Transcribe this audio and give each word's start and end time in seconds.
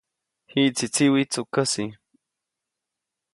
Jiʼtsi 0.51 0.85
tsiwi 0.93 1.21
tsukäsi. 1.31 1.85